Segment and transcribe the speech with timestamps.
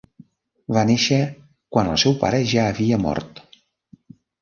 [0.77, 1.19] Va néixer
[1.77, 3.47] quan el seu pare ja havia mort.